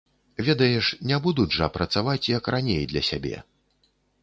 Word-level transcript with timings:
Ведаеш, 0.45 0.87
не 1.11 1.19
будуць 1.25 1.53
жа 1.57 1.67
працаваць, 1.77 2.29
як 2.37 2.51
раней 2.57 2.83
для 2.95 3.07
сябе. 3.11 3.35